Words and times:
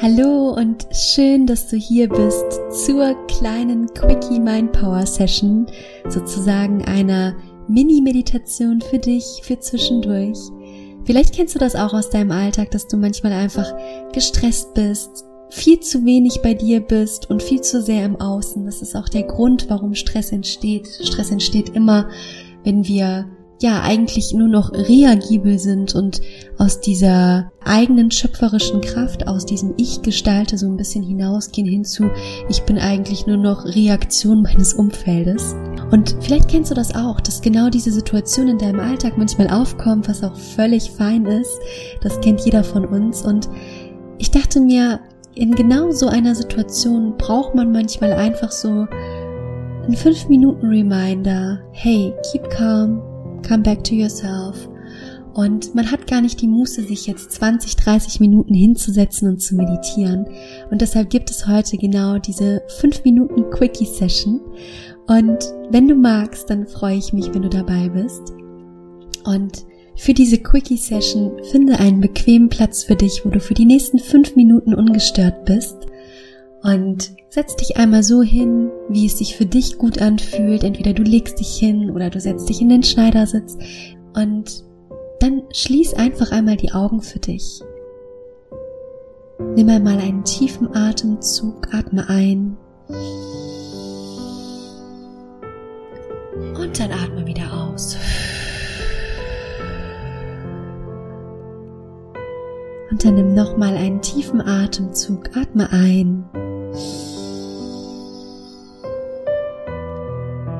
Hallo 0.00 0.54
und 0.56 0.86
schön, 0.92 1.44
dass 1.44 1.66
du 1.66 1.76
hier 1.76 2.08
bist 2.08 2.46
zur 2.70 3.16
kleinen 3.26 3.92
Quickie 3.94 4.38
Mind 4.38 4.70
Power 4.70 5.04
Session, 5.04 5.66
sozusagen 6.08 6.84
einer 6.84 7.34
Mini-Meditation 7.66 8.80
für 8.80 8.98
dich, 8.98 9.40
für 9.42 9.58
zwischendurch. 9.58 10.38
Vielleicht 11.04 11.34
kennst 11.34 11.56
du 11.56 11.58
das 11.58 11.74
auch 11.74 11.94
aus 11.94 12.10
deinem 12.10 12.30
Alltag, 12.30 12.70
dass 12.70 12.86
du 12.86 12.96
manchmal 12.96 13.32
einfach 13.32 13.74
gestresst 14.12 14.72
bist, 14.72 15.24
viel 15.50 15.80
zu 15.80 16.04
wenig 16.04 16.42
bei 16.42 16.54
dir 16.54 16.78
bist 16.78 17.28
und 17.28 17.42
viel 17.42 17.60
zu 17.60 17.82
sehr 17.82 18.04
im 18.04 18.20
Außen. 18.20 18.64
Das 18.66 18.82
ist 18.82 18.94
auch 18.94 19.08
der 19.08 19.24
Grund, 19.24 19.68
warum 19.68 19.96
Stress 19.96 20.30
entsteht. 20.30 20.86
Stress 21.02 21.32
entsteht 21.32 21.70
immer, 21.70 22.08
wenn 22.62 22.86
wir 22.86 23.26
ja 23.60 23.82
eigentlich 23.82 24.32
nur 24.32 24.48
noch 24.48 24.72
reagibel 24.72 25.58
sind 25.58 25.94
und 25.94 26.20
aus 26.58 26.80
dieser 26.80 27.50
eigenen 27.64 28.10
schöpferischen 28.10 28.80
Kraft, 28.80 29.26
aus 29.26 29.46
diesem 29.46 29.74
Ich 29.76 30.02
gestalte 30.02 30.58
so 30.58 30.66
ein 30.66 30.76
bisschen 30.76 31.02
hinausgehen 31.04 31.66
hinzu, 31.66 32.10
ich 32.48 32.62
bin 32.62 32.78
eigentlich 32.78 33.26
nur 33.26 33.36
noch 33.36 33.64
Reaktion 33.64 34.42
meines 34.42 34.74
Umfeldes. 34.74 35.54
Und 35.90 36.16
vielleicht 36.20 36.48
kennst 36.48 36.70
du 36.70 36.74
das 36.74 36.94
auch, 36.94 37.20
dass 37.20 37.40
genau 37.40 37.70
diese 37.70 37.92
Situation 37.92 38.48
in 38.48 38.58
deinem 38.58 38.80
Alltag 38.80 39.16
manchmal 39.16 39.48
aufkommt, 39.48 40.08
was 40.08 40.22
auch 40.22 40.36
völlig 40.36 40.90
fein 40.90 41.24
ist. 41.26 41.58
Das 42.02 42.20
kennt 42.20 42.40
jeder 42.42 42.62
von 42.62 42.84
uns. 42.84 43.22
Und 43.22 43.48
ich 44.18 44.30
dachte 44.30 44.60
mir, 44.60 45.00
in 45.34 45.54
genau 45.54 45.90
so 45.90 46.08
einer 46.08 46.34
Situation 46.34 47.16
braucht 47.16 47.54
man 47.54 47.72
manchmal 47.72 48.12
einfach 48.12 48.50
so 48.50 48.86
ein 49.86 49.94
5 49.94 50.28
Minuten 50.28 50.66
Reminder. 50.66 51.60
Hey, 51.72 52.12
keep 52.30 52.50
calm, 52.50 53.00
come 53.46 53.62
back 53.62 53.84
to 53.84 53.94
yourself. 53.94 54.68
Und 55.34 55.74
man 55.74 55.88
hat 55.90 56.08
gar 56.08 56.20
nicht 56.20 56.40
die 56.40 56.48
Muße, 56.48 56.82
sich 56.82 57.06
jetzt 57.06 57.30
20, 57.32 57.76
30 57.76 58.18
Minuten 58.18 58.54
hinzusetzen 58.54 59.28
und 59.28 59.38
zu 59.40 59.54
meditieren. 59.54 60.26
Und 60.70 60.80
deshalb 60.80 61.10
gibt 61.10 61.30
es 61.30 61.46
heute 61.46 61.76
genau 61.76 62.18
diese 62.18 62.62
5 62.80 63.04
Minuten 63.04 63.48
Quickie 63.50 63.86
Session. 63.86 64.40
Und 65.06 65.38
wenn 65.70 65.86
du 65.86 65.94
magst, 65.94 66.50
dann 66.50 66.66
freue 66.66 66.96
ich 66.96 67.12
mich, 67.12 67.32
wenn 67.32 67.42
du 67.42 67.48
dabei 67.48 67.88
bist. 67.88 68.32
Und 69.24 69.64
für 69.94 70.14
diese 70.14 70.38
Quickie 70.38 70.76
Session 70.76 71.32
finde 71.50 71.78
einen 71.78 72.00
bequemen 72.00 72.48
Platz 72.48 72.84
für 72.84 72.96
dich, 72.96 73.24
wo 73.24 73.30
du 73.30 73.40
für 73.40 73.54
die 73.54 73.66
nächsten 73.66 73.98
5 73.98 74.34
Minuten 74.34 74.74
ungestört 74.74 75.44
bist. 75.44 75.76
Und 76.62 77.12
setz 77.30 77.56
dich 77.56 77.76
einmal 77.76 78.02
so 78.02 78.22
hin, 78.22 78.70
wie 78.88 79.06
es 79.06 79.18
sich 79.18 79.36
für 79.36 79.46
dich 79.46 79.78
gut 79.78 80.00
anfühlt. 80.00 80.64
Entweder 80.64 80.92
du 80.92 81.02
legst 81.02 81.38
dich 81.38 81.56
hin 81.56 81.90
oder 81.90 82.10
du 82.10 82.20
setzt 82.20 82.48
dich 82.48 82.60
in 82.60 82.68
den 82.68 82.82
Schneidersitz 82.82 83.56
und 84.14 84.64
dann 85.20 85.42
schließ 85.52 85.94
einfach 85.94 86.32
einmal 86.32 86.56
die 86.56 86.72
Augen 86.72 87.00
für 87.00 87.18
dich. 87.18 87.60
Nimm 89.54 89.68
einmal 89.68 89.98
einen 89.98 90.24
tiefen 90.24 90.74
Atemzug, 90.74 91.72
atme 91.72 92.08
ein 92.08 92.56
und 96.56 96.80
dann 96.80 96.90
atme 96.92 97.26
wieder 97.26 97.52
aus. 97.52 97.96
Und 102.90 103.04
dann 103.04 103.14
nimm 103.14 103.34
nochmal 103.34 103.76
einen 103.76 104.00
tiefen 104.00 104.40
Atemzug, 104.40 105.36
atme 105.36 105.70
ein 105.70 106.24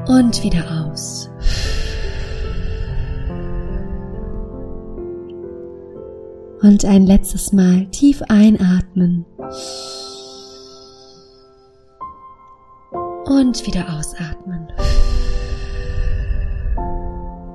und 0.09 0.43
wieder 0.43 0.65
aus. 0.91 1.31
Und 6.63 6.85
ein 6.85 7.07
letztes 7.07 7.53
Mal 7.53 7.87
tief 7.87 8.21
einatmen. 8.29 9.25
Und 13.27 13.65
wieder 13.67 13.87
ausatmen. 13.97 14.69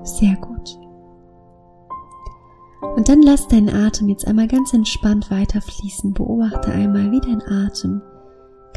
Sehr 0.03 0.35
gut. 0.35 0.80
Und 2.95 3.09
dann 3.09 3.22
lass 3.24 3.47
deinen 3.47 3.69
Atem 3.69 4.07
jetzt 4.07 4.25
einmal 4.25 4.47
ganz 4.47 4.74
entspannt 4.74 5.30
weiterfließen. 5.31 6.13
Beobachte 6.13 6.72
einmal, 6.72 7.12
wie 7.12 7.19
dein 7.19 7.41
Atem 7.41 8.01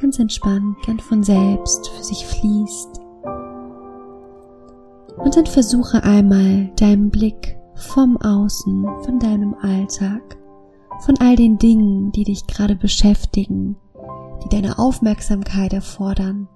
ganz 0.01 0.19
entspannt, 0.19 0.77
ganz 0.87 1.03
von 1.03 1.23
selbst 1.23 1.89
für 1.89 2.03
sich 2.03 2.27
fließt. 2.27 3.01
Und 5.19 5.37
dann 5.37 5.47
versuche 5.47 6.03
einmal 6.05 6.71
deinen 6.77 7.11
Blick 7.11 7.57
vom 7.75 8.17
Außen, 8.17 8.87
von 9.03 9.19
deinem 9.19 9.55
Alltag, 9.55 10.37
von 11.01 11.17
all 11.19 11.37
den 11.37 11.59
Dingen, 11.59 12.13
die 12.13 12.25
dich 12.25 12.47
gerade 12.47 12.77
beschäftigen, 12.77 13.77
die 14.45 14.49
deine 14.49 14.79
Aufmerksamkeit 14.79 15.73
erfordern, 15.73 16.49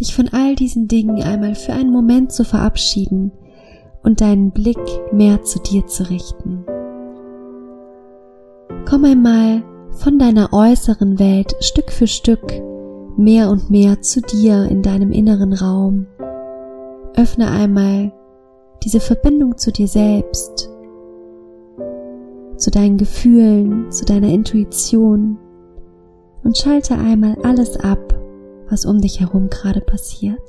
dich 0.00 0.14
von 0.14 0.28
all 0.32 0.54
diesen 0.54 0.88
Dingen 0.88 1.22
einmal 1.22 1.54
für 1.54 1.72
einen 1.72 1.92
Moment 1.92 2.32
zu 2.32 2.44
verabschieden 2.44 3.32
und 4.02 4.20
deinen 4.20 4.50
Blick 4.50 4.80
mehr 5.12 5.42
zu 5.42 5.58
dir 5.60 5.86
zu 5.86 6.08
richten. 6.08 6.64
Komm 8.88 9.04
einmal 9.04 9.62
von 9.92 10.18
deiner 10.18 10.52
äußeren 10.52 11.18
Welt 11.18 11.54
Stück 11.60 11.92
für 11.92 12.06
Stück 12.06 12.52
mehr 13.16 13.50
und 13.50 13.70
mehr 13.70 14.00
zu 14.00 14.20
dir 14.20 14.64
in 14.64 14.82
deinem 14.82 15.12
inneren 15.12 15.52
Raum. 15.52 16.06
Öffne 17.14 17.50
einmal 17.50 18.12
diese 18.82 19.00
Verbindung 19.00 19.58
zu 19.58 19.70
dir 19.70 19.86
selbst, 19.86 20.70
zu 22.56 22.70
deinen 22.70 22.96
Gefühlen, 22.96 23.90
zu 23.90 24.04
deiner 24.04 24.28
Intuition 24.28 25.38
und 26.42 26.56
schalte 26.56 26.94
einmal 26.94 27.36
alles 27.42 27.76
ab, 27.78 28.14
was 28.68 28.86
um 28.86 29.00
dich 29.00 29.20
herum 29.20 29.50
gerade 29.50 29.80
passiert. 29.80 30.40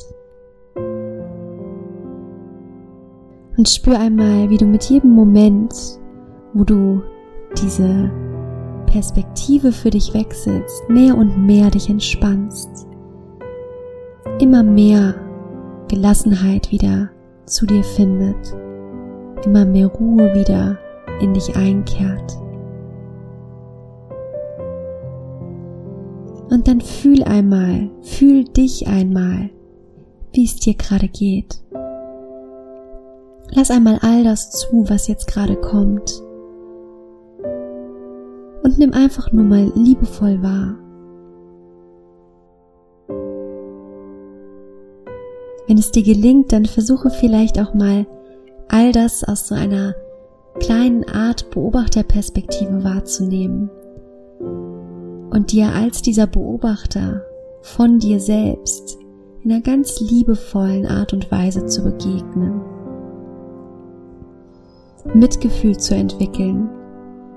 Und 3.56 3.70
spür 3.70 4.00
einmal, 4.00 4.50
wie 4.50 4.58
du 4.58 4.66
mit 4.66 4.86
jedem 4.86 5.12
Moment, 5.12 6.00
wo 6.54 6.64
du 6.64 7.04
diese 7.62 8.10
Perspektive 8.94 9.72
für 9.72 9.90
dich 9.90 10.14
wechselst, 10.14 10.88
mehr 10.88 11.18
und 11.18 11.48
mehr 11.48 11.72
dich 11.72 11.90
entspannst, 11.90 12.86
immer 14.40 14.62
mehr 14.62 15.16
Gelassenheit 15.88 16.72
wieder 16.72 17.10
zu 17.48 17.66
dir 17.66 17.84
findet, 17.84 18.54
immer 19.46 19.66
mehr 19.66 19.88
Ruhe 19.88 20.36
wieder 20.36 20.78
in 21.22 21.34
dich 21.34 21.56
einkehrt. 21.56 22.38
Und 26.52 26.68
dann 26.68 26.80
fühl 26.80 27.24
einmal, 27.24 27.90
fühl 28.04 28.44
dich 28.44 28.88
einmal, 28.88 29.50
wie 30.34 30.46
es 30.46 30.58
dir 30.58 30.76
gerade 30.76 31.08
geht. 31.08 31.64
Lass 33.50 33.72
einmal 33.72 33.98
all 34.04 34.24
das 34.24 34.52
zu, 34.52 34.88
was 34.88 35.08
jetzt 35.08 35.26
gerade 35.26 35.56
kommt. 35.56 36.22
Und 38.74 38.80
nimm 38.80 38.94
einfach 38.94 39.32
nur 39.32 39.44
mal 39.44 39.72
liebevoll 39.76 40.42
wahr. 40.42 40.74
Wenn 45.68 45.78
es 45.78 45.92
dir 45.92 46.02
gelingt, 46.02 46.52
dann 46.52 46.66
versuche 46.66 47.12
vielleicht 47.12 47.60
auch 47.60 47.76
mal 47.76 48.08
all 48.70 48.92
das 48.92 49.24
aus 49.24 49.48
so 49.48 49.54
einer 49.54 49.94
kleinen 50.60 51.08
Art 51.08 51.52
Beobachterperspektive 51.52 52.84
wahrzunehmen 52.84 53.70
und 55.30 55.52
dir 55.52 55.68
als 55.68 56.02
dieser 56.02 56.26
Beobachter 56.26 57.22
von 57.62 58.00
dir 58.00 58.20
selbst 58.20 58.98
in 59.44 59.52
einer 59.52 59.62
ganz 59.62 60.00
liebevollen 60.00 60.88
Art 60.88 61.14
und 61.14 61.30
Weise 61.32 61.68
zu 61.68 61.84
begegnen. 61.84 62.60
Mitgefühl 65.14 65.78
zu 65.78 65.94
entwickeln 65.94 66.70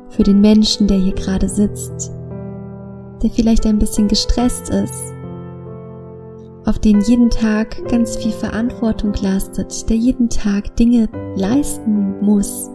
für 0.08 0.22
den 0.22 0.40
Menschen, 0.40 0.86
der 0.86 0.98
hier 0.98 1.14
gerade 1.14 1.48
sitzt, 1.48 2.12
der 3.22 3.30
vielleicht 3.30 3.66
ein 3.66 3.78
bisschen 3.78 4.08
gestresst 4.08 4.70
ist, 4.70 5.14
auf 6.66 6.78
den 6.80 7.00
jeden 7.02 7.30
Tag 7.30 7.76
ganz 7.88 8.16
viel 8.16 8.32
Verantwortung 8.32 9.12
lastet, 9.22 9.88
der 9.88 9.96
jeden 9.96 10.28
Tag 10.28 10.74
Dinge 10.76 11.08
leisten 11.36 12.20
muss, 12.20 12.70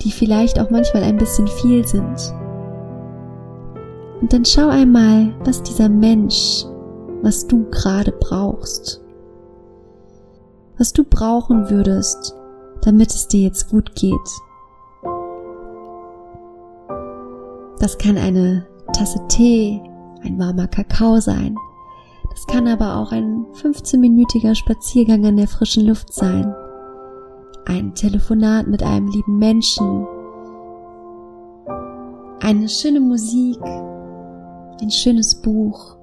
die 0.00 0.10
vielleicht 0.10 0.58
auch 0.58 0.70
manchmal 0.70 1.04
ein 1.04 1.18
bisschen 1.18 1.46
viel 1.46 1.86
sind. 1.86 2.34
Und 4.20 4.32
dann 4.32 4.44
schau 4.44 4.68
einmal, 4.68 5.32
was 5.44 5.62
dieser 5.62 5.88
Mensch, 5.88 6.64
was 7.22 7.46
du 7.46 7.64
gerade 7.70 8.12
brauchst, 8.12 9.00
was 10.76 10.92
du 10.92 11.04
brauchen 11.04 11.70
würdest, 11.70 12.34
damit 12.82 13.10
es 13.10 13.28
dir 13.28 13.42
jetzt 13.42 13.68
gut 13.70 13.94
geht. 13.94 14.14
Das 17.88 17.96
kann 17.96 18.18
eine 18.18 18.66
Tasse 18.92 19.18
Tee, 19.28 19.80
ein 20.22 20.38
warmer 20.38 20.66
Kakao 20.66 21.20
sein. 21.20 21.56
Das 22.28 22.46
kann 22.46 22.68
aber 22.68 22.96
auch 22.96 23.12
ein 23.12 23.46
15-minütiger 23.54 24.54
Spaziergang 24.54 25.24
an 25.24 25.38
der 25.38 25.48
frischen 25.48 25.86
Luft 25.86 26.12
sein. 26.12 26.54
Ein 27.64 27.94
Telefonat 27.94 28.66
mit 28.66 28.82
einem 28.82 29.08
lieben 29.08 29.38
Menschen. 29.38 30.06
Eine 32.40 32.68
schöne 32.68 33.00
Musik 33.00 33.58
ein 34.82 34.90
schönes 34.90 35.40
Buch. 35.40 35.96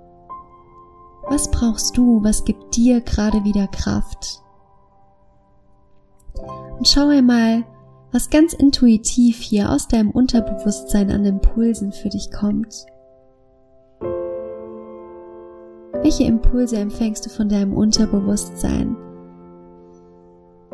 Was 1.30 1.52
brauchst 1.52 1.96
du? 1.96 2.24
Was 2.24 2.46
gibt 2.46 2.76
dir 2.76 3.02
gerade 3.02 3.44
wieder 3.44 3.68
Kraft? 3.68 4.42
Und 6.80 6.88
schau 6.88 7.10
einmal, 7.10 7.64
was 8.16 8.30
ganz 8.30 8.54
intuitiv 8.54 9.42
hier 9.42 9.70
aus 9.70 9.90
deinem 9.90 10.10
Unterbewusstsein 10.10 11.12
an 11.12 11.26
Impulsen 11.26 11.92
für 11.92 12.08
dich 12.08 12.32
kommt. 12.32 12.86
Welche 16.02 16.24
Impulse 16.24 16.78
empfängst 16.78 17.26
du 17.26 17.30
von 17.30 17.50
deinem 17.50 17.74
Unterbewusstsein? 17.74 18.96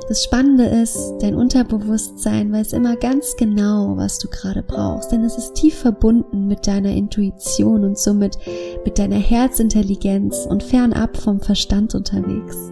Das 0.07 0.23
Spannende 0.23 0.65
ist, 0.65 1.15
dein 1.21 1.33
Unterbewusstsein 1.33 2.51
weiß 2.51 2.73
immer 2.73 2.95
ganz 2.95 3.35
genau, 3.37 3.97
was 3.97 4.19
du 4.19 4.27
gerade 4.29 4.61
brauchst, 4.61 5.11
denn 5.11 5.23
es 5.23 5.35
ist 5.35 5.55
tief 5.55 5.79
verbunden 5.79 6.45
mit 6.45 6.67
deiner 6.67 6.91
Intuition 6.91 7.83
und 7.83 7.97
somit 7.97 8.37
mit 8.85 8.99
deiner 8.99 9.17
Herzintelligenz 9.17 10.45
und 10.47 10.61
fernab 10.61 11.17
vom 11.17 11.39
Verstand 11.39 11.95
unterwegs. 11.95 12.71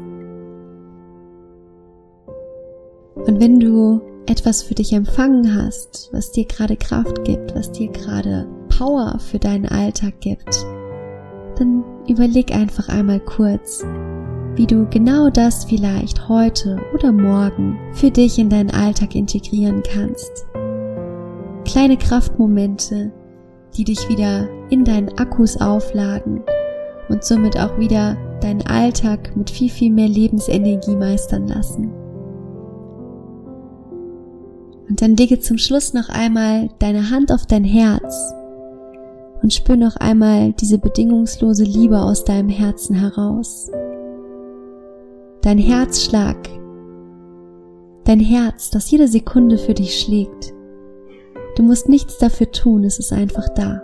Und 3.16 3.40
wenn 3.40 3.60
du 3.60 4.02
etwas 4.30 4.62
für 4.62 4.76
dich 4.76 4.94
empfangen 4.94 5.56
hast, 5.56 6.10
was 6.12 6.32
dir 6.32 6.46
gerade 6.46 6.78
Kraft 6.78 7.24
gibt, 7.24 7.56
was 7.56 7.72
dir 7.72 7.90
gerade 7.90 8.48
Power 8.70 9.18
für 9.20 9.40
deinen 9.40 9.66
Alltag 9.66 10.22
gibt, 10.22 10.66
dann 11.58 11.84
überleg 12.08 12.56
einfach 12.56 12.90
einmal 12.90 13.20
kurz, 13.20 13.84
wie 14.56 14.68
du 14.68 14.88
genau 14.90 15.30
das 15.30 15.66
vielleicht 15.66 16.30
heute 16.30 16.80
oder 16.94 17.12
morgen 17.12 17.78
für 17.94 18.12
dich 18.12 18.38
in 18.38 18.50
deinen 18.50 18.72
Alltag 18.72 19.16
integrieren 19.16 19.82
kannst. 19.84 20.46
Kleine 21.66 21.98
Kraftmomente, 21.98 23.12
die 23.76 23.84
dich 23.84 24.10
wieder 24.10 24.48
in 24.70 24.86
deinen 24.86 25.10
Akkus 25.18 25.60
aufladen 25.60 26.42
und 27.10 27.24
somit 27.24 27.60
auch 27.60 27.78
wieder 27.80 28.16
deinen 28.42 28.66
Alltag 28.68 29.36
mit 29.36 29.50
viel, 29.50 29.70
viel 29.70 29.92
mehr 29.92 30.08
Lebensenergie 30.08 30.96
meistern 30.96 31.48
lassen. 31.48 31.92
Und 34.90 35.02
dann 35.02 35.16
lege 35.16 35.40
zum 35.40 35.58
Schluss 35.58 35.94
noch 35.94 36.10
einmal 36.10 36.70
deine 36.80 37.10
Hand 37.12 37.32
auf 37.32 37.46
dein 37.46 37.64
Herz 37.64 38.34
und 39.42 39.54
spür 39.54 39.78
noch 39.78 39.96
einmal 39.96 40.54
diese 40.54 40.80
bedingungslose 40.80 41.64
Liebe 41.64 42.00
aus 42.00 42.26
deinem 42.26 42.50
Herzen 42.50 42.96
heraus 42.96 43.70
dein 45.42 45.58
Herzschlag, 45.58 46.38
dein 48.04 48.20
Herz, 48.20 48.70
das 48.70 48.92
jede 48.92 49.08
Sekunde 49.08 49.58
für 49.58 49.74
dich 49.74 50.00
schlägt. 50.00 50.54
Du 51.56 51.64
musst 51.64 51.90
nichts 51.90 52.18
dafür 52.18 52.52
tun, 52.52 52.84
es 52.84 53.00
ist 53.00 53.14
einfach 53.14 53.50
da. 53.50 53.82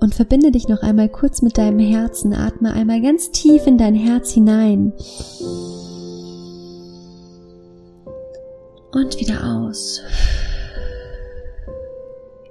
Und 0.00 0.14
verbinde 0.14 0.50
dich 0.50 0.68
noch 0.68 0.82
einmal 0.82 1.08
kurz 1.08 1.42
mit 1.42 1.58
deinem 1.58 1.78
Herzen, 1.78 2.32
atme 2.32 2.72
einmal 2.72 3.02
ganz 3.02 3.30
tief 3.30 3.66
in 3.66 3.76
dein 3.76 3.94
Herz 3.94 4.30
hinein. 4.32 4.92
Und 9.00 9.18
wieder 9.18 9.42
aus. 9.42 10.02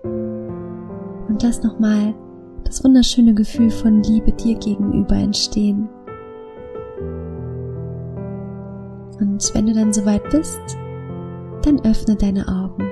Und 0.03 1.43
lass 1.43 1.61
nochmal 1.61 2.15
das 2.63 2.83
wunderschöne 2.83 3.35
Gefühl 3.35 3.69
von 3.69 4.01
Liebe 4.01 4.31
dir 4.31 4.55
gegenüber 4.55 5.15
entstehen. 5.15 5.87
Und 9.19 9.53
wenn 9.53 9.67
du 9.67 9.73
dann 9.73 9.93
soweit 9.93 10.27
bist, 10.31 10.59
dann 11.61 11.79
öffne 11.85 12.15
deine 12.15 12.47
Augen 12.47 12.89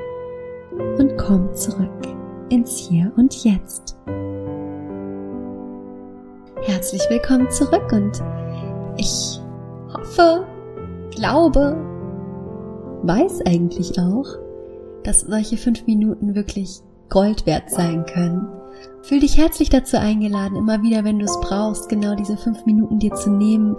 und 0.99 1.17
komm 1.17 1.51
zurück 1.55 2.07
ins 2.49 2.77
Hier 2.77 3.11
und 3.17 3.43
Jetzt. 3.43 3.97
Herzlich 6.61 7.01
willkommen 7.09 7.49
zurück 7.49 7.91
und 7.91 8.21
ich 8.97 9.41
hoffe, 9.91 10.45
glaube, 11.09 11.86
weiß 13.03 13.41
eigentlich 13.45 13.99
auch, 13.99 14.27
dass 15.03 15.21
solche 15.21 15.57
fünf 15.57 15.85
Minuten 15.85 16.35
wirklich 16.35 16.81
Gold 17.09 17.45
wert 17.45 17.69
sein 17.69 18.05
können. 18.05 18.47
Fühl 19.01 19.21
dich 19.21 19.37
herzlich 19.37 19.69
dazu 19.69 19.97
eingeladen, 19.97 20.57
immer 20.57 20.81
wieder, 20.81 21.03
wenn 21.03 21.19
du 21.19 21.25
es 21.25 21.39
brauchst, 21.41 21.89
genau 21.89 22.15
diese 22.15 22.37
fünf 22.37 22.65
Minuten 22.65 22.99
dir 22.99 23.13
zu 23.13 23.29
nehmen 23.29 23.75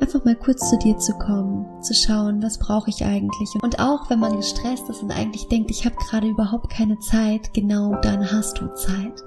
einfach 0.00 0.24
mal 0.24 0.36
kurz 0.36 0.70
zu 0.70 0.78
dir 0.78 0.96
zu 0.98 1.12
kommen, 1.14 1.66
zu 1.82 1.94
schauen, 1.94 2.42
was 2.42 2.58
brauche 2.58 2.90
ich 2.90 3.04
eigentlich. 3.04 3.50
Und 3.62 3.78
auch 3.80 4.08
wenn 4.10 4.18
man 4.18 4.36
gestresst 4.36 4.88
ist 4.88 5.02
und 5.02 5.10
eigentlich 5.10 5.48
denkt, 5.48 5.70
ich 5.70 5.84
habe 5.84 5.96
gerade 5.96 6.28
überhaupt 6.28 6.70
keine 6.70 6.98
Zeit, 6.98 7.52
genau 7.54 7.96
dann 8.02 8.30
hast 8.30 8.60
du 8.60 8.72
Zeit. 8.74 9.24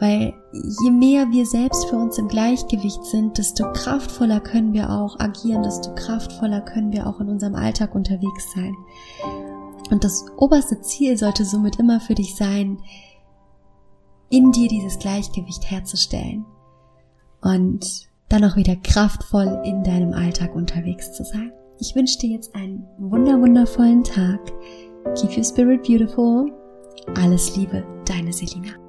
Weil 0.00 0.32
je 0.52 0.90
mehr 0.90 1.30
wir 1.30 1.44
selbst 1.44 1.86
für 1.86 1.96
uns 1.96 2.18
im 2.18 2.28
Gleichgewicht 2.28 3.04
sind, 3.04 3.36
desto 3.36 3.64
kraftvoller 3.72 4.40
können 4.40 4.72
wir 4.72 4.90
auch 4.90 5.18
agieren, 5.18 5.64
desto 5.64 5.92
kraftvoller 5.94 6.60
können 6.60 6.92
wir 6.92 7.06
auch 7.06 7.20
in 7.20 7.28
unserem 7.28 7.56
Alltag 7.56 7.94
unterwegs 7.94 8.52
sein. 8.54 8.74
Und 9.90 10.04
das 10.04 10.26
oberste 10.36 10.80
Ziel 10.80 11.16
sollte 11.16 11.44
somit 11.44 11.80
immer 11.80 12.00
für 12.00 12.14
dich 12.14 12.36
sein, 12.36 12.78
in 14.30 14.52
dir 14.52 14.68
dieses 14.68 14.98
Gleichgewicht 14.98 15.70
herzustellen. 15.70 16.44
Und 17.40 18.08
dann 18.28 18.44
auch 18.44 18.56
wieder 18.56 18.76
kraftvoll 18.76 19.62
in 19.64 19.82
deinem 19.82 20.12
Alltag 20.12 20.54
unterwegs 20.54 21.12
zu 21.12 21.24
sein. 21.24 21.52
Ich 21.80 21.94
wünsche 21.94 22.18
dir 22.18 22.30
jetzt 22.30 22.54
einen 22.54 22.84
wunder 22.98 23.40
wundervollen 23.40 24.04
Tag. 24.04 24.40
Keep 25.14 25.36
your 25.36 25.44
spirit 25.44 25.82
beautiful. 25.82 26.52
Alles 27.16 27.56
Liebe, 27.56 27.84
deine 28.04 28.32
Selina. 28.32 28.87